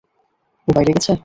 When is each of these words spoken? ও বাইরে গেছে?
ও 0.67 0.73
বাইরে 0.75 0.91
গেছে? 0.95 1.11